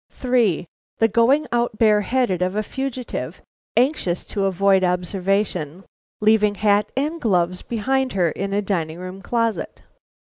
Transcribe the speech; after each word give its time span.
3. 0.09 0.65
The 0.97 1.07
going 1.07 1.45
out 1.51 1.77
bareheaded 1.77 2.41
of 2.41 2.55
a 2.55 2.63
fugitive, 2.63 3.43
anxious 3.77 4.25
to 4.25 4.45
avoid 4.45 4.83
observation, 4.83 5.83
leaving 6.21 6.55
hat 6.55 6.91
and 6.97 7.21
gloves 7.21 7.61
behind 7.61 8.13
her 8.13 8.29
in 8.31 8.51
a 8.51 8.63
dining 8.63 8.97
room 8.97 9.21
closet. 9.21 9.83